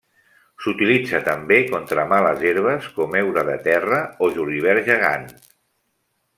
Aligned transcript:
S'utilitza 0.63 1.19
també 1.27 1.59
contra 1.73 2.07
males 2.13 2.41
herbes 2.53 2.89
com 2.97 3.13
heura 3.21 3.45
de 3.53 3.61
terra 3.71 4.03
o 4.29 4.33
julivert 4.39 4.93
gegant. 4.93 5.33